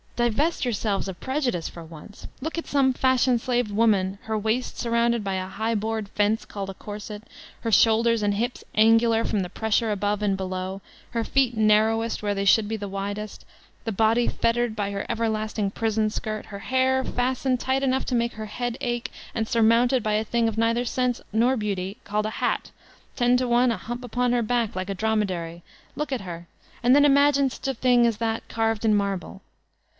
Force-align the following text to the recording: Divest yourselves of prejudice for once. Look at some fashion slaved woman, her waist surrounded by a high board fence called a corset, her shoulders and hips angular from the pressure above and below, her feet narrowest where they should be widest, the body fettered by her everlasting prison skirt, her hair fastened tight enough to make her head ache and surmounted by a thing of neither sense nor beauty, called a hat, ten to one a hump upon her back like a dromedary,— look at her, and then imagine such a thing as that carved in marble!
Divest 0.15 0.65
yourselves 0.65 1.07
of 1.07 1.19
prejudice 1.19 1.67
for 1.67 1.83
once. 1.83 2.27
Look 2.41 2.57
at 2.57 2.67
some 2.67 2.93
fashion 2.93 3.39
slaved 3.39 3.71
woman, 3.71 4.19
her 4.23 4.37
waist 4.37 4.77
surrounded 4.77 5.23
by 5.23 5.35
a 5.35 5.47
high 5.47 5.73
board 5.73 6.09
fence 6.09 6.45
called 6.45 6.69
a 6.69 6.75
corset, 6.75 7.23
her 7.61 7.71
shoulders 7.71 8.21
and 8.21 8.35
hips 8.35 8.63
angular 8.75 9.25
from 9.25 9.39
the 9.39 9.49
pressure 9.49 9.91
above 9.91 10.21
and 10.21 10.37
below, 10.37 10.81
her 11.11 11.23
feet 11.23 11.57
narrowest 11.57 12.21
where 12.21 12.35
they 12.35 12.45
should 12.45 12.67
be 12.67 12.77
widest, 12.77 13.45
the 13.83 13.91
body 13.91 14.27
fettered 14.27 14.75
by 14.75 14.91
her 14.91 15.07
everlasting 15.09 15.69
prison 15.71 16.09
skirt, 16.11 16.47
her 16.47 16.59
hair 16.59 17.03
fastened 17.03 17.59
tight 17.59 17.81
enough 17.81 18.05
to 18.05 18.15
make 18.15 18.33
her 18.33 18.45
head 18.47 18.77
ache 18.79 19.11
and 19.33 19.47
surmounted 19.47 20.03
by 20.03 20.13
a 20.13 20.23
thing 20.23 20.47
of 20.47 20.57
neither 20.57 20.85
sense 20.85 21.21
nor 21.33 21.55
beauty, 21.57 21.97
called 22.03 22.25
a 22.27 22.37
hat, 22.41 22.71
ten 23.15 23.37
to 23.37 23.47
one 23.47 23.71
a 23.71 23.77
hump 23.77 24.03
upon 24.03 24.33
her 24.33 24.43
back 24.43 24.75
like 24.75 24.89
a 24.89 24.95
dromedary,— 24.95 25.63
look 25.95 26.11
at 26.11 26.21
her, 26.21 26.47
and 26.83 26.95
then 26.95 27.05
imagine 27.05 27.49
such 27.49 27.67
a 27.67 27.73
thing 27.75 28.05
as 28.07 28.17
that 28.17 28.47
carved 28.49 28.83
in 28.85 28.93
marble! 28.95 29.41